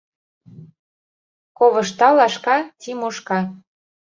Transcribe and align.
Ковышта 1.57 2.09
лашка— 2.17 2.57
Тимошка. 2.79 3.39